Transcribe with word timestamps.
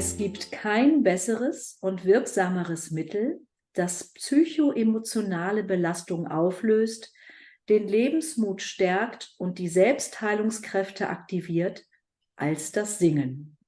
Es 0.00 0.16
gibt 0.16 0.50
kein 0.50 1.02
besseres 1.02 1.76
und 1.82 2.06
wirksameres 2.06 2.90
Mittel, 2.90 3.46
das 3.74 4.14
psychoemotionale 4.14 5.62
Belastung 5.62 6.26
auflöst, 6.26 7.12
den 7.68 7.86
Lebensmut 7.86 8.62
stärkt 8.62 9.34
und 9.36 9.58
die 9.58 9.68
Selbstheilungskräfte 9.68 11.10
aktiviert, 11.10 11.84
als 12.34 12.72
das 12.72 12.98
Singen, 12.98 13.58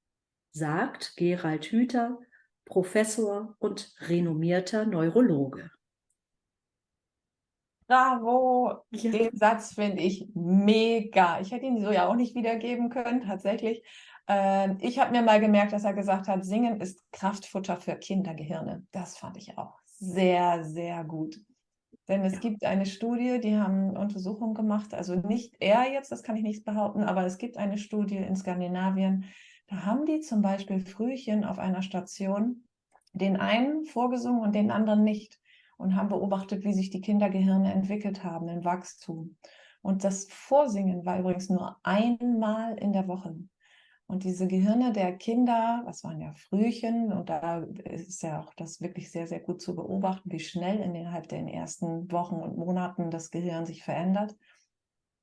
sagt 0.49 1.13
Gerald 1.17 1.65
Hüther, 1.65 2.17
Professor 2.65 3.55
und 3.59 3.93
renommierter 3.99 4.87
Neurologe. 4.87 5.69
Bravo! 7.85 8.85
Ja. 8.89 9.11
Den 9.11 9.37
Satz 9.37 9.75
finde 9.75 10.01
ich 10.01 10.27
mega. 10.33 11.39
Ich 11.41 11.51
hätte 11.51 11.67
ihn 11.67 11.79
so 11.79 11.91
ja 11.91 12.07
auch 12.07 12.15
nicht 12.15 12.33
wiedergeben 12.33 12.89
können, 12.89 13.21
tatsächlich. 13.21 13.83
Ähm, 14.27 14.77
ich 14.81 14.99
habe 14.99 15.11
mir 15.11 15.21
mal 15.21 15.39
gemerkt, 15.39 15.73
dass 15.73 15.83
er 15.83 15.93
gesagt 15.93 16.27
hat, 16.27 16.45
Singen 16.45 16.79
ist 16.79 17.01
Kraftfutter 17.11 17.77
für 17.77 17.95
Kindergehirne. 17.95 18.85
Das 18.91 19.17
fand 19.17 19.37
ich 19.37 19.57
auch 19.57 19.79
sehr, 19.85 20.63
sehr 20.63 21.03
gut. 21.03 21.39
Denn 22.07 22.23
es 22.25 22.33
ja. 22.33 22.39
gibt 22.39 22.65
eine 22.65 22.85
Studie, 22.85 23.39
die 23.39 23.55
haben 23.55 23.95
Untersuchungen 23.95 24.53
gemacht, 24.53 24.93
also 24.93 25.15
nicht 25.15 25.55
er 25.59 25.91
jetzt, 25.91 26.11
das 26.11 26.23
kann 26.23 26.35
ich 26.35 26.43
nicht 26.43 26.65
behaupten, 26.65 27.03
aber 27.03 27.25
es 27.25 27.37
gibt 27.37 27.57
eine 27.57 27.77
Studie 27.77 28.17
in 28.17 28.35
Skandinavien, 28.35 29.25
da 29.67 29.85
haben 29.85 30.05
die 30.05 30.19
zum 30.19 30.41
Beispiel 30.41 30.81
Frühchen 30.81 31.45
auf 31.45 31.59
einer 31.59 31.81
Station 31.81 32.63
den 33.13 33.37
einen 33.37 33.85
vorgesungen 33.85 34.41
und 34.41 34.53
den 34.53 34.71
anderen 34.71 35.03
nicht 35.03 35.39
und 35.77 35.95
haben 35.95 36.09
beobachtet, 36.09 36.63
wie 36.63 36.73
sich 36.73 36.89
die 36.89 37.01
Kindergehirne 37.01 37.73
entwickelt 37.73 38.23
haben 38.23 38.49
im 38.49 38.65
Wachstum. 38.65 39.37
Und 39.81 40.03
das 40.03 40.25
Vorsingen 40.29 41.05
war 41.05 41.19
übrigens 41.19 41.49
nur 41.49 41.77
einmal 41.83 42.77
in 42.77 42.91
der 42.91 43.07
Woche. 43.07 43.35
Und 44.07 44.23
diese 44.23 44.47
Gehirne 44.47 44.91
der 44.91 45.17
Kinder, 45.17 45.83
das 45.85 46.03
waren 46.03 46.19
ja 46.19 46.33
Frühchen, 46.33 47.11
und 47.11 47.29
da 47.29 47.59
ist 47.85 48.21
ja 48.21 48.41
auch 48.41 48.53
das 48.55 48.81
wirklich 48.81 49.11
sehr, 49.11 49.27
sehr 49.27 49.39
gut 49.39 49.61
zu 49.61 49.75
beobachten, 49.75 50.31
wie 50.31 50.39
schnell 50.39 50.79
innerhalb 50.79 51.27
der 51.29 51.39
ersten 51.39 52.11
Wochen 52.11 52.35
und 52.35 52.57
Monaten 52.57 53.09
das 53.09 53.31
Gehirn 53.31 53.65
sich 53.65 53.83
verändert. 53.83 54.35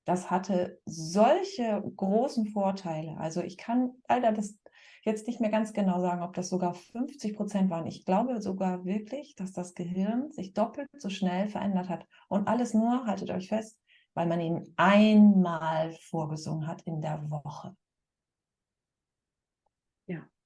Das 0.07 0.31
hatte 0.31 0.81
solche 0.87 1.83
großen 1.97 2.47
Vorteile. 2.47 3.17
Also 3.19 3.43
ich 3.43 3.59
kann 3.59 3.93
leider 4.09 4.33
das 4.33 4.59
jetzt 5.05 5.27
nicht 5.27 5.41
mehr 5.41 5.51
ganz 5.51 5.73
genau 5.73 6.01
sagen, 6.01 6.23
ob 6.23 6.35
das 6.35 6.49
sogar 6.49 6.75
50 6.75 7.37
Prozent 7.37 7.71
waren. 7.71 7.87
Ich 7.87 8.05
glaube 8.05 8.41
sogar 8.41 8.85
wirklich, 8.85 9.35
dass 9.35 9.53
das 9.53 9.75
Gehirn 9.75 10.31
sich 10.33 10.53
doppelt 10.53 10.89
so 10.99 11.11
schnell 11.11 11.49
verändert 11.49 11.89
hat. 11.89 12.07
Und 12.29 12.49
alles 12.49 12.75
nur, 12.75 13.07
haltet 13.07 13.31
euch 13.31 13.49
fest, 13.49 13.79
weil 14.15 14.27
man 14.27 14.41
ihn 14.41 14.73
einmal 14.77 15.93
vorgesungen 16.09 16.67
hat 16.67 16.83
in 16.83 17.01
der 17.01 17.31
Woche. 17.31 17.77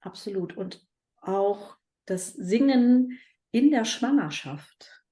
Absolut. 0.04 0.56
Und 0.56 0.86
auch 1.20 1.76
das 2.04 2.28
Singen 2.28 3.18
in 3.50 3.70
der 3.70 3.84
Schwangerschaft 3.84 5.02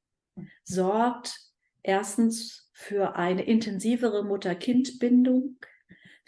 sorgt 0.65 1.39
erstens 1.83 2.71
für 2.75 3.17
eine 3.17 3.45
intensivere 3.45 4.25
Mutter-Kind-Bindung, 4.25 5.57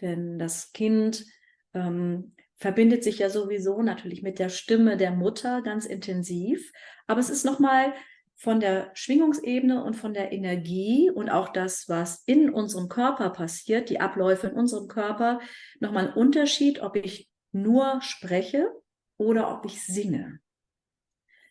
denn 0.00 0.38
das 0.38 0.72
Kind 0.72 1.26
ähm, 1.74 2.34
verbindet 2.56 3.04
sich 3.04 3.18
ja 3.18 3.28
sowieso 3.28 3.82
natürlich 3.82 4.22
mit 4.22 4.38
der 4.38 4.48
Stimme 4.48 4.96
der 4.96 5.10
Mutter 5.10 5.60
ganz 5.62 5.84
intensiv, 5.84 6.72
aber 7.06 7.20
es 7.20 7.30
ist 7.30 7.44
nochmal 7.44 7.92
von 8.36 8.60
der 8.60 8.90
Schwingungsebene 8.94 9.82
und 9.84 9.94
von 9.94 10.14
der 10.14 10.32
Energie 10.32 11.10
und 11.10 11.30
auch 11.30 11.50
das, 11.50 11.88
was 11.88 12.22
in 12.26 12.50
unserem 12.50 12.88
Körper 12.88 13.30
passiert, 13.30 13.90
die 13.90 14.00
Abläufe 14.00 14.48
in 14.48 14.54
unserem 14.54 14.88
Körper, 14.88 15.40
nochmal 15.80 16.08
ein 16.08 16.14
Unterschied, 16.14 16.80
ob 16.80 16.96
ich 16.96 17.28
nur 17.54 18.00
spreche 18.02 18.68
oder 19.16 19.56
ob 19.56 19.64
ich 19.64 19.84
singe. 19.84 20.40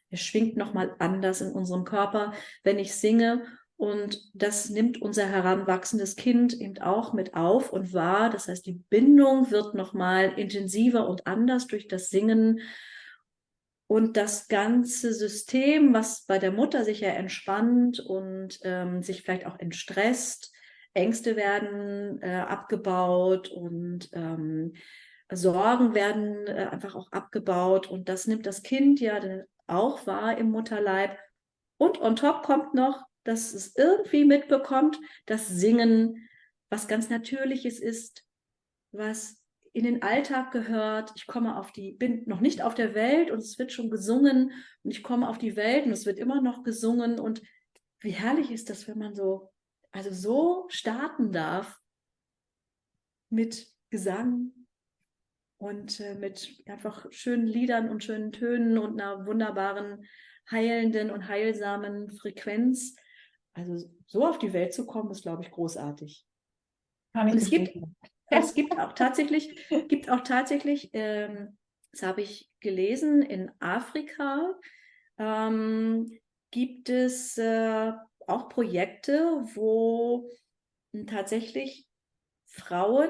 Es 0.09 0.21
schwingt 0.21 0.57
nochmal 0.57 0.95
anders 0.99 1.41
in 1.41 1.51
unserem 1.51 1.85
Körper, 1.85 2.33
wenn 2.63 2.77
ich 2.77 2.95
singe. 2.95 3.43
Und 3.75 4.21
das 4.33 4.69
nimmt 4.69 5.01
unser 5.01 5.25
heranwachsendes 5.25 6.15
Kind 6.15 6.53
eben 6.53 6.77
auch 6.79 7.13
mit 7.13 7.33
auf 7.33 7.73
und 7.73 7.93
wahr. 7.93 8.29
Das 8.29 8.47
heißt, 8.47 8.65
die 8.65 8.83
Bindung 8.89 9.49
wird 9.49 9.73
nochmal 9.73 10.33
intensiver 10.37 11.09
und 11.09 11.25
anders 11.25 11.65
durch 11.67 11.87
das 11.87 12.09
Singen. 12.09 12.61
Und 13.87 14.15
das 14.15 14.47
ganze 14.47 15.13
System, 15.13 15.93
was 15.93 16.25
bei 16.25 16.37
der 16.37 16.51
Mutter 16.51 16.83
sich 16.83 17.01
ja 17.01 17.09
entspannt 17.09 17.99
und 17.99 18.59
ähm, 18.63 19.01
sich 19.01 19.23
vielleicht 19.23 19.45
auch 19.45 19.59
entstresst, 19.59 20.53
Ängste 20.93 21.35
werden 21.35 22.21
äh, 22.21 22.35
abgebaut 22.35 23.49
und 23.49 24.09
ähm, 24.13 24.73
Sorgen 25.35 25.93
werden 25.93 26.47
äh, 26.47 26.67
einfach 26.71 26.95
auch 26.95 27.11
abgebaut 27.11 27.87
und 27.87 28.09
das 28.09 28.27
nimmt 28.27 28.45
das 28.45 28.63
Kind 28.63 28.99
ja 28.99 29.19
auch 29.67 30.05
wahr 30.07 30.37
im 30.37 30.51
Mutterleib. 30.51 31.17
Und 31.77 32.01
on 32.01 32.15
top 32.15 32.43
kommt 32.43 32.73
noch, 32.73 33.03
dass 33.23 33.53
es 33.53 33.75
irgendwie 33.75 34.25
mitbekommt, 34.25 34.99
dass 35.25 35.47
Singen 35.47 36.27
was 36.69 36.87
ganz 36.87 37.09
Natürliches 37.09 37.79
ist, 37.79 38.25
was 38.91 39.43
in 39.73 39.83
den 39.83 40.03
Alltag 40.03 40.51
gehört. 40.51 41.11
Ich 41.15 41.27
komme 41.27 41.57
auf 41.57 41.71
die, 41.71 41.93
bin 41.93 42.23
noch 42.25 42.39
nicht 42.39 42.61
auf 42.61 42.75
der 42.75 42.93
Welt 42.93 43.31
und 43.31 43.39
es 43.39 43.57
wird 43.57 43.71
schon 43.71 43.89
gesungen 43.89 44.51
und 44.83 44.91
ich 44.91 45.03
komme 45.03 45.27
auf 45.27 45.37
die 45.37 45.55
Welt 45.55 45.85
und 45.85 45.91
es 45.91 46.05
wird 46.05 46.19
immer 46.19 46.41
noch 46.41 46.63
gesungen 46.63 47.19
und 47.19 47.41
wie 47.99 48.11
herrlich 48.11 48.51
ist 48.51 48.69
das, 48.69 48.87
wenn 48.87 48.97
man 48.97 49.15
so, 49.15 49.51
also 49.91 50.11
so 50.11 50.65
starten 50.69 51.31
darf 51.31 51.79
mit 53.29 53.67
Gesang, 53.89 54.51
und 55.63 56.01
äh, 56.01 56.15
mit 56.15 56.61
einfach 56.65 57.05
schönen 57.11 57.47
Liedern 57.47 57.89
und 57.89 58.03
schönen 58.03 58.33
Tönen 58.33 58.77
und 58.77 58.99
einer 58.99 59.25
wunderbaren, 59.25 60.05
heilenden 60.51 61.09
und 61.09 61.29
heilsamen 61.29 62.11
Frequenz. 62.11 62.95
Also 63.53 63.89
so 64.05 64.25
auf 64.25 64.39
die 64.39 64.51
Welt 64.51 64.73
zu 64.73 64.85
kommen, 64.85 65.09
ist, 65.11 65.21
glaube 65.21 65.43
ich, 65.43 65.51
großartig. 65.51 66.25
Kann 67.13 67.27
ich 67.27 67.33
und 67.33 67.41
es 67.41 67.49
gibt, 67.49 67.77
es 68.29 68.53
gibt 68.53 68.77
auch 68.77 68.91
tatsächlich, 68.91 69.55
gibt 69.87 70.09
auch 70.09 70.21
tatsächlich, 70.21 70.89
ähm, 70.91 71.57
das 71.91 72.03
habe 72.03 72.21
ich 72.21 72.51
gelesen, 72.59 73.21
in 73.21 73.49
Afrika 73.59 74.59
ähm, 75.17 76.19
gibt 76.51 76.89
es 76.89 77.37
äh, 77.37 77.93
auch 78.27 78.49
Projekte, 78.49 79.45
wo 79.53 80.29
tatsächlich 81.07 81.87
Frauen 82.47 83.09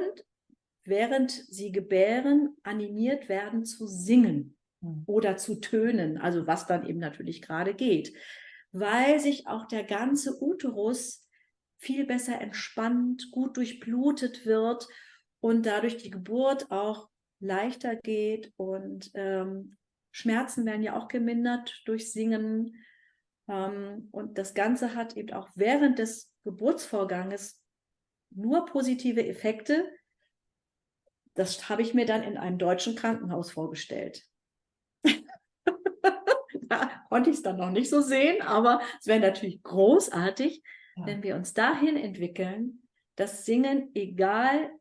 während 0.85 1.31
sie 1.31 1.71
gebären, 1.71 2.55
animiert 2.63 3.29
werden 3.29 3.65
zu 3.65 3.87
singen 3.87 4.57
hm. 4.81 5.03
oder 5.05 5.37
zu 5.37 5.59
tönen, 5.59 6.17
also 6.17 6.47
was 6.47 6.67
dann 6.67 6.85
eben 6.85 6.99
natürlich 6.99 7.41
gerade 7.41 7.73
geht, 7.73 8.13
weil 8.71 9.19
sich 9.19 9.47
auch 9.47 9.67
der 9.67 9.83
ganze 9.83 10.41
Uterus 10.41 11.27
viel 11.77 12.05
besser 12.05 12.39
entspannt, 12.39 13.29
gut 13.31 13.57
durchblutet 13.57 14.45
wird 14.45 14.87
und 15.39 15.65
dadurch 15.65 15.97
die 15.97 16.09
Geburt 16.09 16.71
auch 16.71 17.09
leichter 17.39 17.95
geht 17.97 18.53
und 18.55 19.11
ähm, 19.13 19.77
Schmerzen 20.11 20.65
werden 20.65 20.83
ja 20.83 20.95
auch 20.97 21.07
gemindert 21.07 21.81
durch 21.85 22.11
Singen. 22.11 22.75
Ähm, 23.49 24.07
und 24.11 24.37
das 24.37 24.53
Ganze 24.53 24.95
hat 24.95 25.17
eben 25.17 25.33
auch 25.33 25.49
während 25.55 25.99
des 25.99 26.31
Geburtsvorganges 26.43 27.61
nur 28.29 28.65
positive 28.65 29.25
Effekte, 29.25 29.91
das 31.35 31.69
habe 31.69 31.81
ich 31.81 31.93
mir 31.93 32.05
dann 32.05 32.23
in 32.23 32.37
einem 32.37 32.57
deutschen 32.57 32.95
Krankenhaus 32.95 33.51
vorgestellt. 33.51 34.23
da 36.63 36.91
konnte 37.09 37.29
ich 37.29 37.37
es 37.37 37.43
dann 37.43 37.57
noch 37.57 37.71
nicht 37.71 37.89
so 37.89 38.01
sehen, 38.01 38.41
aber 38.41 38.81
es 38.99 39.07
wäre 39.07 39.19
natürlich 39.19 39.61
großartig, 39.63 40.63
ja. 40.95 41.05
wenn 41.05 41.23
wir 41.23 41.35
uns 41.35 41.53
dahin 41.53 41.97
entwickeln, 41.97 42.87
dass 43.15 43.45
Singen, 43.45 43.91
egal 43.93 44.71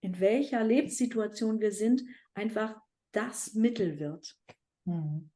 in 0.00 0.20
welcher 0.20 0.62
Lebenssituation 0.62 1.60
wir 1.60 1.72
sind, 1.72 2.02
einfach 2.34 2.76
das 3.12 3.54
Mittel 3.54 3.98
wird. 3.98 4.36
Hm. 4.86 5.30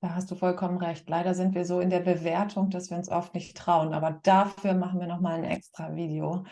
Da 0.00 0.14
hast 0.14 0.30
du 0.30 0.36
vollkommen 0.36 0.78
recht. 0.78 1.08
Leider 1.08 1.34
sind 1.34 1.54
wir 1.56 1.64
so 1.64 1.80
in 1.80 1.90
der 1.90 2.00
Bewertung, 2.00 2.70
dass 2.70 2.90
wir 2.90 2.96
uns 2.96 3.08
oft 3.08 3.34
nicht 3.34 3.56
trauen. 3.56 3.92
Aber 3.92 4.20
dafür 4.22 4.74
machen 4.74 5.00
wir 5.00 5.08
nochmal 5.08 5.38
ein 5.38 5.44
extra 5.44 5.96
Video, 5.96 6.44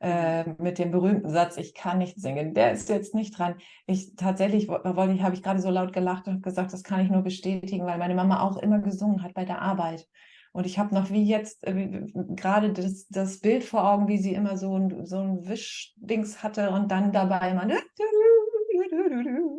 äh, 0.00 0.44
mit 0.58 0.78
dem 0.78 0.90
berühmten 0.90 1.30
Satz, 1.30 1.56
ich 1.56 1.74
kann 1.74 1.98
nicht 1.98 2.20
singen. 2.20 2.54
Der 2.54 2.72
ist 2.72 2.88
jetzt 2.88 3.14
nicht 3.14 3.38
dran. 3.38 3.56
Ich 3.86 4.14
tatsächlich 4.16 4.68
wollte, 4.68 5.22
habe 5.22 5.34
ich 5.34 5.42
gerade 5.42 5.60
so 5.60 5.70
laut 5.70 5.92
gelacht 5.92 6.28
und 6.28 6.42
gesagt, 6.42 6.72
das 6.72 6.82
kann 6.82 7.00
ich 7.00 7.10
nur 7.10 7.22
bestätigen, 7.22 7.86
weil 7.86 7.98
meine 7.98 8.14
Mama 8.14 8.40
auch 8.40 8.56
immer 8.58 8.80
gesungen 8.80 9.22
hat 9.22 9.34
bei 9.34 9.44
der 9.44 9.62
Arbeit. 9.62 10.06
Und 10.52 10.64
ich 10.64 10.78
habe 10.78 10.94
noch 10.94 11.10
wie 11.10 11.24
jetzt 11.24 11.66
äh, 11.66 12.02
gerade 12.14 12.72
das, 12.72 13.06
das 13.08 13.40
Bild 13.40 13.62
vor 13.62 13.90
Augen, 13.90 14.08
wie 14.08 14.18
sie 14.18 14.32
immer 14.32 14.56
so 14.56 14.78
ein, 14.78 15.04
so 15.04 15.18
ein 15.18 15.46
Wischdings 15.46 16.42
hatte 16.42 16.70
und 16.70 16.90
dann 16.90 17.12
dabei 17.12 17.50
immer 17.50 17.66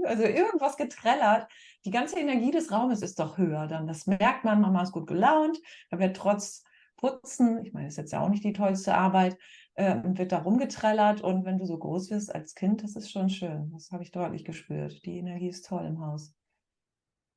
also 0.06 0.24
irgendwas 0.24 0.78
getrellert. 0.78 1.48
Die 1.86 1.92
ganze 1.92 2.19
Energie 2.19 2.51
des 2.51 2.72
Raumes 2.72 3.01
ist 3.01 3.19
doch 3.19 3.38
höher 3.38 3.68
dann. 3.68 3.88
Das 3.88 4.07
merkt 4.07 4.44
man, 4.44 4.62
Mama 4.62 4.81
ist 4.81 4.92
gut 4.92 5.07
gelaunt, 5.07 5.60
da 5.90 6.00
wird 6.00 6.18
trotz 6.18 6.63
Putzen, 6.98 7.63
ich 7.63 7.74
meine, 7.74 7.86
das 7.86 7.94
ist 7.94 7.98
jetzt 7.98 8.13
ja 8.13 8.22
auch 8.22 8.30
nicht 8.30 8.44
die 8.44 8.54
tollste 8.54 8.95
Arbeit, 8.95 9.38
äh, 9.78 10.02
wird 10.04 10.32
da 10.32 10.40
rumgetrellert 10.40 11.22
und 11.22 11.46
wenn 11.46 11.60
du 11.60 11.66
so 11.66 11.78
groß 11.78 12.10
wirst 12.10 12.34
als 12.34 12.56
Kind, 12.56 12.84
das 12.84 12.96
ist 12.96 13.12
schon 13.12 13.30
schön. 13.30 13.72
Das 13.72 13.92
habe 13.92 14.04
ich 14.04 14.12
deutlich 14.12 14.44
gespürt. 14.44 15.06
Die 15.06 15.20
Energie 15.20 15.50
ist 15.50 15.68
toll 15.68 15.86
im 15.86 16.02
Haus. 16.06 16.34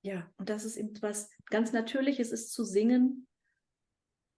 Ja, 0.03 0.27
und 0.39 0.49
das 0.49 0.65
ist 0.65 0.77
eben 0.77 0.95
was 1.03 1.31
ganz 1.51 1.73
Natürliches 1.73 2.33
ist 2.33 2.53
zu 2.53 2.65
singen 2.65 3.27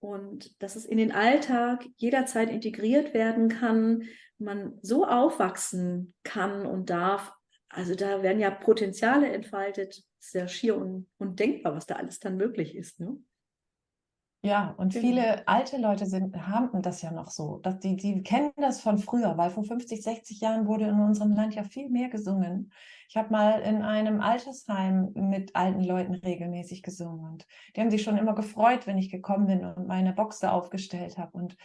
und 0.00 0.60
dass 0.60 0.74
es 0.74 0.84
in 0.84 0.98
den 0.98 1.12
Alltag 1.12 1.86
jederzeit 1.96 2.50
integriert 2.50 3.14
werden 3.14 3.48
kann, 3.48 4.02
man 4.36 4.76
so 4.82 5.06
aufwachsen 5.06 6.12
kann 6.24 6.66
und 6.66 6.90
darf. 6.90 7.32
Also 7.68 7.94
da 7.94 8.24
werden 8.24 8.40
ja 8.40 8.50
Potenziale 8.50 9.32
entfaltet. 9.32 10.02
ist 10.18 10.34
ja 10.34 10.48
schier 10.48 10.76
un 10.76 11.08
undenkbar, 11.18 11.76
was 11.76 11.86
da 11.86 11.94
alles 11.94 12.18
dann 12.18 12.36
möglich 12.36 12.74
ist. 12.74 12.98
Ne? 12.98 13.16
Ja, 14.44 14.74
und 14.76 14.92
genau. 14.92 15.06
viele 15.06 15.46
alte 15.46 15.76
Leute 15.76 16.04
sind, 16.06 16.36
haben 16.48 16.82
das 16.82 17.00
ja 17.00 17.12
noch 17.12 17.30
so. 17.30 17.58
Dass 17.58 17.78
die, 17.78 17.94
die 17.94 18.22
kennen 18.24 18.50
das 18.56 18.80
von 18.80 18.98
früher, 18.98 19.38
weil 19.38 19.50
vor 19.50 19.62
50, 19.62 20.02
60 20.02 20.40
Jahren 20.40 20.66
wurde 20.66 20.86
in 20.86 20.98
unserem 20.98 21.32
Land 21.32 21.54
ja 21.54 21.62
viel 21.62 21.88
mehr 21.88 22.08
gesungen. 22.08 22.72
Ich 23.08 23.16
habe 23.16 23.30
mal 23.30 23.60
in 23.60 23.82
einem 23.82 24.20
Altersheim 24.20 25.12
mit 25.14 25.54
alten 25.54 25.84
Leuten 25.84 26.14
regelmäßig 26.14 26.82
gesungen. 26.82 27.24
Und 27.24 27.46
die 27.76 27.80
haben 27.80 27.90
sich 27.90 28.02
schon 28.02 28.18
immer 28.18 28.34
gefreut, 28.34 28.88
wenn 28.88 28.98
ich 28.98 29.10
gekommen 29.10 29.46
bin 29.46 29.64
und 29.64 29.86
meine 29.86 30.12
Boxe 30.12 30.50
aufgestellt 30.50 31.18
habe. 31.18 31.38
Und 31.38 31.56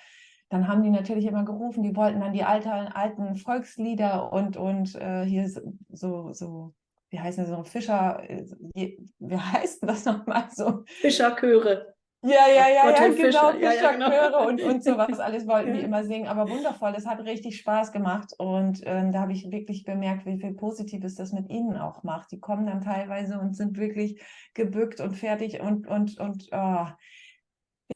dann 0.49 0.67
haben 0.67 0.83
die 0.83 0.91
natürlich 0.91 1.25
immer 1.25 1.45
gerufen, 1.45 1.81
die 1.81 1.95
wollten 1.95 2.19
dann 2.19 2.33
die 2.33 2.43
alten, 2.43 2.69
alten 2.69 3.37
Volkslieder 3.37 4.31
und, 4.31 4.55
und 4.55 4.93
äh, 4.95 5.25
hier 5.25 5.49
so, 5.89 6.31
so, 6.31 6.75
wie 7.09 7.19
heißen 7.19 7.43
das 7.43 7.55
so, 7.55 7.63
Fischer, 7.63 8.21
äh, 8.29 8.45
wie 8.75 9.09
heißt 9.35 9.81
das 9.81 10.05
nochmal 10.05 10.47
so? 10.53 10.83
Fischerchöre. 10.85 11.96
Ja, 12.23 12.47
ja, 12.47 12.67
ja, 12.67 12.89
ja, 12.89 13.07
genau, 13.09 13.51
Fischer, 13.51 13.59
ja, 13.59 13.91
genau. 13.91 14.47
und, 14.47 14.59
und 14.61 14.83
sowas 14.83 15.19
alles 15.19 15.45
wollten 15.45 15.73
die 15.73 15.81
immer 15.81 16.03
singen, 16.03 16.27
aber 16.27 16.49
wundervoll, 16.49 16.93
es 16.97 17.05
hat 17.05 17.23
richtig 17.23 17.57
Spaß 17.59 17.91
gemacht 17.91 18.33
und 18.39 18.81
ähm, 18.85 19.11
da 19.11 19.21
habe 19.21 19.33
ich 19.33 19.51
wirklich 19.51 19.83
bemerkt, 19.83 20.25
wie 20.25 20.39
viel 20.39 20.55
Positives 20.55 21.13
das 21.13 21.31
mit 21.31 21.47
ihnen 21.49 21.77
auch 21.77 22.01
macht. 22.01 22.31
Die 22.31 22.39
kommen 22.39 22.65
dann 22.65 22.81
teilweise 22.81 23.39
und 23.39 23.55
sind 23.55 23.77
wirklich 23.77 24.19
gebückt 24.55 24.99
und 24.99 25.13
fertig 25.15 25.61
und, 25.61 25.87
und, 25.87 26.19
und, 26.19 26.49
oh, 26.51 26.87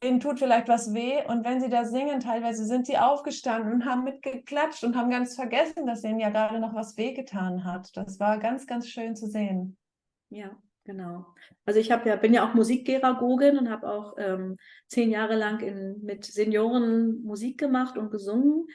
denen 0.04 0.20
tut 0.20 0.38
vielleicht 0.38 0.68
was 0.68 0.94
weh 0.94 1.26
und 1.28 1.44
wenn 1.44 1.60
sie 1.60 1.70
da 1.70 1.84
singen, 1.84 2.20
teilweise 2.20 2.66
sind 2.66 2.86
sie 2.86 3.00
aufgestanden 3.00 3.74
und 3.74 3.86
haben 3.86 4.04
mitgeklatscht 4.04 4.84
und 4.84 4.96
haben 4.96 5.10
ganz 5.10 5.36
vergessen, 5.36 5.88
dass 5.88 6.04
ihnen 6.04 6.20
ja 6.20 6.30
gerade 6.30 6.60
noch 6.60 6.76
was 6.76 6.96
wehgetan 6.96 7.64
hat. 7.64 7.90
Das 7.98 8.20
war 8.20 8.38
ganz, 8.38 8.68
ganz 8.68 8.88
schön 8.88 9.16
zu 9.16 9.26
sehen. 9.26 9.78
Ja, 10.30 10.52
Genau. 10.84 11.28
Also 11.66 11.80
ich 11.80 11.92
habe 11.92 12.10
ja, 12.10 12.16
bin 12.16 12.34
ja 12.34 12.48
auch 12.48 12.56
Musikgeragogin 12.56 13.58
und 13.58 13.70
habe 13.70 13.88
auch 13.88 14.16
ähm, 14.18 14.58
zehn 14.88 15.12
Jahre 15.12 15.36
lang 15.36 15.60
in, 15.60 16.02
mit 16.04 16.26
Senioren 16.26 17.24
Musik 17.24 17.60
gemacht 17.60 17.98
und 17.98 18.10
gesungen. 18.10 18.68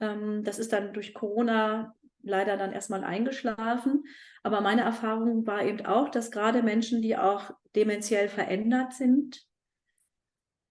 Ähm, 0.00 0.42
das 0.42 0.58
ist 0.58 0.72
dann 0.72 0.92
durch 0.92 1.14
Corona 1.14 1.94
leider 2.22 2.56
dann 2.56 2.72
erstmal 2.72 3.04
eingeschlafen. 3.04 4.04
Aber 4.42 4.60
meine 4.62 4.82
Erfahrung 4.82 5.46
war 5.46 5.64
eben 5.64 5.86
auch, 5.86 6.08
dass 6.08 6.32
gerade 6.32 6.62
Menschen, 6.62 7.02
die 7.02 7.16
auch 7.16 7.52
dementiell 7.76 8.28
verändert 8.28 8.92
sind, 8.92 9.46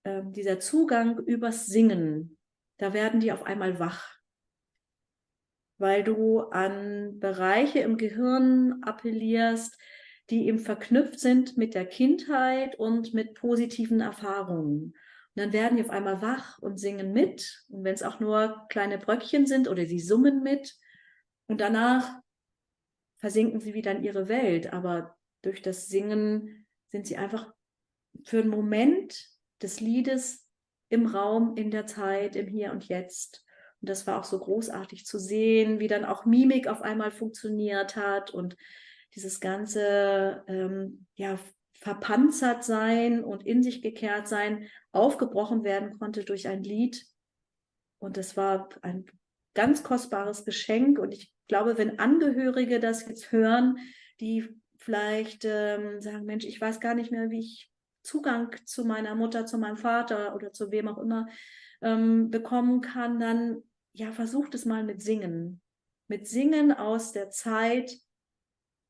ähm, 0.04 0.34
dieser 0.34 0.60
Zugang 0.60 1.18
übers 1.20 1.66
Singen, 1.66 2.38
da 2.78 2.94
werden 2.94 3.22
die 3.22 3.32
auf 3.32 3.44
einmal 3.44 3.80
wach 3.80 4.14
weil 5.84 6.04
du 6.04 6.40
an 6.40 7.20
Bereiche 7.20 7.80
im 7.80 7.98
Gehirn 7.98 8.82
appellierst, 8.84 9.78
die 10.30 10.48
eben 10.48 10.60
verknüpft 10.60 11.20
sind 11.20 11.58
mit 11.58 11.74
der 11.74 11.86
Kindheit 11.86 12.80
und 12.80 13.14
mit 13.14 13.34
positiven 13.36 14.00
Erfahrungen. 14.00 14.94
Und 15.36 15.42
dann 15.42 15.54
werden 15.54 15.78
die 15.78 15.84
auf 15.84 15.90
einmal 15.90 16.22
wach 16.22 16.60
und 16.60 16.80
singen 16.80 17.12
mit. 17.12 17.66
Und 17.70 17.84
wenn 17.84 17.94
es 17.94 18.04
auch 18.04 18.20
nur 18.20 18.66
kleine 18.70 18.98
Bröckchen 18.98 19.48
sind 19.48 19.68
oder 19.68 19.86
sie 19.86 20.00
summen 20.00 20.44
mit. 20.44 20.76
Und 21.48 21.60
danach 21.60 22.20
versinken 23.18 23.60
sie 23.60 23.74
wieder 23.74 23.92
in 23.92 24.04
ihre 24.04 24.28
Welt. 24.28 24.72
Aber 24.72 25.18
durch 25.42 25.62
das 25.62 25.88
Singen 25.88 26.68
sind 26.92 27.08
sie 27.08 27.18
einfach 27.18 27.52
für 28.24 28.40
einen 28.40 28.50
Moment 28.50 29.30
des 29.62 29.80
Liedes 29.80 30.48
im 30.90 31.08
Raum, 31.08 31.58
in 31.58 31.72
der 31.72 31.88
Zeit, 31.88 32.36
im 32.36 32.48
Hier 32.48 32.72
und 32.72 32.88
Jetzt. 32.88 33.44
Und 33.82 33.90
das 33.90 34.06
war 34.06 34.20
auch 34.20 34.24
so 34.24 34.40
großartig 34.40 35.06
zu 35.06 35.18
sehen, 35.18 35.80
wie 35.80 35.88
dann 35.88 36.06
auch 36.06 36.26
Mimik 36.26 36.68
auf 36.68 36.82
einmal 36.82 37.12
funktioniert 37.12 37.96
hat 37.96 38.32
und 38.32 38.56
dieses 39.16 39.40
ganze 39.40 40.44
ähm, 40.48 41.06
ja, 41.16 41.38
verpanzert 41.74 42.64
sein 42.64 43.24
und 43.24 43.46
in 43.46 43.62
sich 43.62 43.82
gekehrt 43.82 44.28
sein 44.28 44.68
aufgebrochen 44.92 45.64
werden 45.64 46.00
konnte 46.00 46.24
durch 46.24 46.48
ein 46.48 46.64
Lied. 46.64 47.06
Und 48.00 48.18
das 48.18 48.38
war 48.38 48.70
ein 48.82 49.06
ganz 49.54 49.84
kostbares 49.84 50.46
Geschenk. 50.46 50.98
Und 51.00 51.14
ich 51.14 51.34
glaube, 51.48 51.78
wenn 51.78 52.00
Angehörige 52.00 52.80
das 52.80 53.08
jetzt 53.08 53.32
hören, 53.32 53.78
die 54.20 54.50
vielleicht 54.78 55.46
ähm, 55.46 56.02
sagen, 56.02 56.26
Mensch, 56.26 56.46
ich 56.46 56.60
weiß 56.60 56.80
gar 56.80 56.96
nicht 56.96 57.12
mehr, 57.12 57.30
wie 57.30 57.40
ich 57.40 57.72
Zugang 58.04 58.56
zu 58.66 58.86
meiner 58.86 59.16
Mutter, 59.16 59.46
zu 59.46 59.58
meinem 59.58 59.78
Vater 59.78 60.36
oder 60.36 60.52
zu 60.52 60.72
wem 60.72 60.88
auch 60.88 60.98
immer 60.98 61.28
ähm, 61.82 62.32
bekommen 62.32 62.82
kann, 62.82 63.20
dann 63.20 63.64
ja, 63.94 64.12
versucht 64.12 64.56
es 64.56 64.66
mal 64.66 64.84
mit 64.84 65.02
Singen. 65.02 65.62
Mit 66.08 66.28
Singen 66.28 66.72
aus 66.72 67.12
der 67.12 67.30
Zeit, 67.30 67.94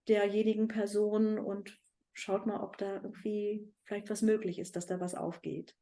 derjenigen 0.07 0.67
Person 0.67 1.39
und 1.39 1.79
schaut 2.13 2.45
mal, 2.45 2.61
ob 2.61 2.77
da 2.77 2.95
irgendwie 2.95 3.71
vielleicht 3.85 4.09
was 4.09 4.21
möglich 4.21 4.59
ist, 4.59 4.75
dass 4.75 4.85
da 4.85 4.99
was 4.99 5.15
aufgeht. 5.15 5.75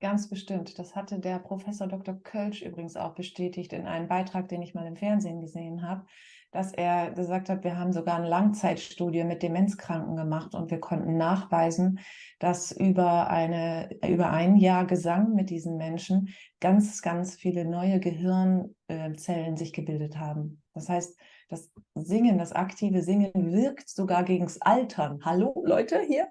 Ganz 0.00 0.28
bestimmt. 0.28 0.78
Das 0.78 0.94
hatte 0.94 1.18
der 1.18 1.38
Professor 1.38 1.86
Dr. 1.86 2.20
Kölsch 2.22 2.60
übrigens 2.60 2.96
auch 2.96 3.14
bestätigt 3.14 3.72
in 3.72 3.86
einem 3.86 4.08
Beitrag, 4.08 4.48
den 4.48 4.60
ich 4.60 4.74
mal 4.74 4.86
im 4.86 4.96
Fernsehen 4.96 5.40
gesehen 5.40 5.88
habe, 5.88 6.04
dass 6.52 6.72
er 6.72 7.12
gesagt 7.12 7.48
hat, 7.48 7.64
wir 7.64 7.78
haben 7.78 7.92
sogar 7.92 8.16
eine 8.16 8.28
Langzeitstudie 8.28 9.24
mit 9.24 9.42
Demenzkranken 9.42 10.14
gemacht 10.16 10.54
und 10.54 10.70
wir 10.70 10.80
konnten 10.80 11.16
nachweisen, 11.16 12.00
dass 12.38 12.72
über, 12.72 13.30
eine, 13.30 13.88
über 14.06 14.30
ein 14.30 14.56
Jahr 14.56 14.86
Gesang 14.86 15.34
mit 15.34 15.48
diesen 15.48 15.78
Menschen 15.78 16.28
ganz, 16.60 17.00
ganz 17.00 17.34
viele 17.34 17.64
neue 17.64 17.98
Gehirnzellen 17.98 19.56
sich 19.56 19.72
gebildet 19.72 20.18
haben. 20.18 20.62
Das 20.74 20.90
heißt, 20.90 21.18
das 21.48 21.70
Singen, 21.94 22.38
das 22.38 22.52
aktive 22.52 23.02
Singen 23.02 23.52
wirkt 23.52 23.88
sogar 23.88 24.24
gegens 24.24 24.60
Altern. 24.60 25.24
Hallo 25.24 25.62
Leute 25.66 26.00
hier? 26.00 26.28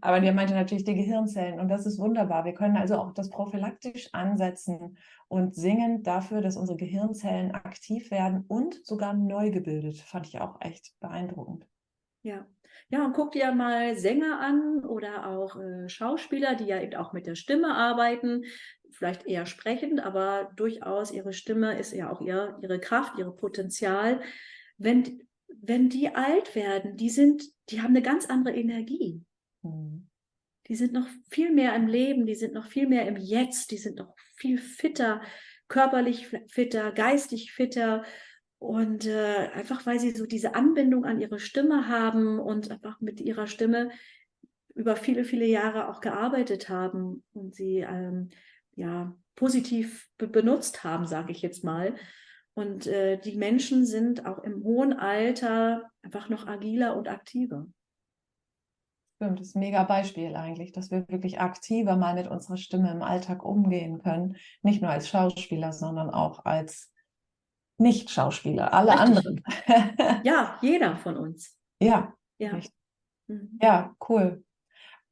Aber 0.00 0.20
der 0.20 0.32
meinte 0.32 0.54
natürlich 0.54 0.84
die 0.84 0.94
Gehirnzellen 0.94 1.60
und 1.60 1.68
das 1.68 1.86
ist 1.86 1.98
wunderbar. 1.98 2.44
Wir 2.44 2.54
können 2.54 2.76
also 2.76 2.96
auch 2.96 3.12
das 3.12 3.30
prophylaktisch 3.30 4.08
ansetzen 4.12 4.96
und 5.28 5.54
singen 5.54 6.02
dafür, 6.02 6.40
dass 6.40 6.56
unsere 6.56 6.78
Gehirnzellen 6.78 7.52
aktiv 7.52 8.10
werden 8.10 8.44
und 8.48 8.84
sogar 8.86 9.14
neu 9.14 9.50
gebildet. 9.50 9.98
Fand 9.98 10.26
ich 10.26 10.40
auch 10.40 10.60
echt 10.60 10.94
beeindruckend. 11.00 11.66
Ja. 12.22 12.46
Ja, 12.88 13.04
und 13.04 13.12
guck 13.12 13.32
dir 13.32 13.52
mal 13.52 13.96
Sänger 13.96 14.40
an 14.40 14.84
oder 14.84 15.28
auch 15.28 15.56
äh, 15.56 15.88
Schauspieler, 15.88 16.56
die 16.56 16.64
ja 16.64 16.80
eben 16.80 16.94
auch 16.96 17.12
mit 17.12 17.26
der 17.26 17.36
Stimme 17.36 17.74
arbeiten 17.74 18.44
vielleicht 19.00 19.26
eher 19.26 19.46
sprechend, 19.46 20.00
aber 20.00 20.52
durchaus 20.56 21.10
ihre 21.10 21.32
Stimme 21.32 21.78
ist 21.78 21.94
ja 21.94 22.12
auch 22.12 22.20
ihr, 22.20 22.58
ihre 22.60 22.78
Kraft, 22.78 23.18
ihr 23.18 23.24
Potenzial. 23.30 24.20
Wenn, 24.76 25.26
wenn 25.48 25.88
die 25.88 26.14
alt 26.14 26.54
werden, 26.54 26.98
die 26.98 27.08
sind, 27.08 27.42
die 27.70 27.80
haben 27.80 27.96
eine 27.96 28.02
ganz 28.02 28.26
andere 28.26 28.54
Energie. 28.54 29.22
Mhm. 29.62 30.06
Die 30.66 30.74
sind 30.74 30.92
noch 30.92 31.08
viel 31.30 31.50
mehr 31.50 31.74
im 31.74 31.86
Leben, 31.86 32.26
die 32.26 32.34
sind 32.34 32.52
noch 32.52 32.66
viel 32.66 32.86
mehr 32.86 33.08
im 33.08 33.16
Jetzt, 33.16 33.70
die 33.70 33.78
sind 33.78 33.96
noch 33.96 34.14
viel 34.36 34.58
fitter, 34.58 35.22
körperlich 35.68 36.28
fitter, 36.48 36.92
geistig 36.92 37.52
fitter. 37.52 38.04
Und 38.58 39.06
äh, 39.06 39.48
einfach 39.54 39.86
weil 39.86 39.98
sie 39.98 40.10
so 40.10 40.26
diese 40.26 40.54
Anbindung 40.54 41.06
an 41.06 41.22
ihre 41.22 41.38
Stimme 41.38 41.88
haben 41.88 42.38
und 42.38 42.70
einfach 42.70 43.00
mit 43.00 43.18
ihrer 43.18 43.46
Stimme 43.46 43.90
über 44.74 44.94
viele, 44.94 45.24
viele 45.24 45.46
Jahre 45.46 45.88
auch 45.88 46.02
gearbeitet 46.02 46.68
haben 46.68 47.24
und 47.32 47.54
sie 47.54 47.78
ähm, 47.78 48.28
ja, 48.76 49.14
positiv 49.34 50.08
be 50.18 50.28
benutzt 50.28 50.84
haben, 50.84 51.06
sage 51.06 51.32
ich 51.32 51.42
jetzt 51.42 51.64
mal. 51.64 51.94
Und 52.54 52.86
äh, 52.86 53.18
die 53.18 53.36
Menschen 53.36 53.86
sind 53.86 54.26
auch 54.26 54.38
im 54.38 54.62
hohen 54.64 54.92
Alter 54.92 55.90
einfach 56.02 56.28
noch 56.28 56.46
agiler 56.46 56.96
und 56.96 57.08
aktiver. 57.08 57.66
Stimmt, 59.16 59.40
das 59.40 59.48
ist 59.48 59.56
ein 59.56 59.60
mega 59.60 59.84
Beispiel 59.84 60.34
eigentlich, 60.34 60.72
dass 60.72 60.90
wir 60.90 61.06
wirklich 61.08 61.40
aktiver 61.40 61.96
mal 61.96 62.14
mit 62.14 62.26
unserer 62.26 62.56
Stimme 62.56 62.90
im 62.90 63.02
Alltag 63.02 63.44
umgehen 63.44 64.02
können. 64.02 64.36
Nicht 64.62 64.80
nur 64.80 64.90
als 64.90 65.08
Schauspieler, 65.08 65.72
sondern 65.72 66.10
auch 66.10 66.44
als 66.44 66.90
Nicht-Schauspieler, 67.78 68.72
alle 68.72 68.92
Richtig. 68.92 69.06
anderen. 69.06 69.44
ja, 70.24 70.58
jeder 70.62 70.96
von 70.96 71.16
uns. 71.16 71.56
Ja, 71.82 72.12
ja. 72.36 72.60
Mhm. 73.26 73.58
Ja, 73.62 73.96
cool. 74.06 74.44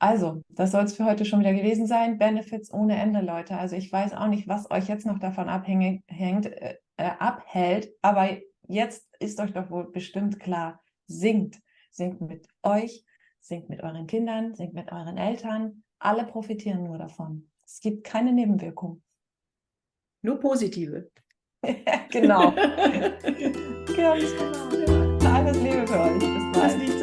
Also, 0.00 0.42
das 0.48 0.70
soll 0.70 0.84
es 0.84 0.94
für 0.94 1.04
heute 1.04 1.24
schon 1.24 1.40
wieder 1.40 1.52
gewesen 1.52 1.86
sein. 1.86 2.18
Benefits 2.18 2.72
ohne 2.72 2.96
Ende, 2.96 3.20
Leute. 3.20 3.58
Also 3.58 3.74
ich 3.74 3.90
weiß 3.90 4.14
auch 4.14 4.28
nicht, 4.28 4.46
was 4.46 4.70
euch 4.70 4.88
jetzt 4.88 5.06
noch 5.06 5.18
davon 5.18 5.48
abhängt, 5.48 6.04
äh, 6.08 6.76
äh, 6.96 7.10
abhält, 7.18 7.90
aber 8.00 8.28
jetzt 8.68 9.08
ist 9.18 9.40
euch 9.40 9.52
doch 9.52 9.70
wohl 9.70 9.90
bestimmt 9.90 10.38
klar, 10.38 10.80
singt. 11.06 11.60
Singt 11.90 12.20
mit 12.20 12.46
euch, 12.62 13.04
singt 13.40 13.68
mit 13.68 13.82
euren 13.82 14.06
Kindern, 14.06 14.54
singt 14.54 14.74
mit 14.74 14.92
euren 14.92 15.16
Eltern. 15.16 15.82
Alle 15.98 16.24
profitieren 16.24 16.84
nur 16.84 16.98
davon. 16.98 17.50
Es 17.64 17.80
gibt 17.80 18.04
keine 18.04 18.32
Nebenwirkung. 18.32 19.02
Nur 20.22 20.38
positive. 20.38 21.10
genau. 22.10 22.52
Ganz 22.52 23.16
genau. 23.90 24.12
Alles 25.28 25.60
Liebe 25.60 25.86
für 25.86 26.00
euch. 26.00 26.18
Bis 26.18 26.52
bald. 26.52 26.97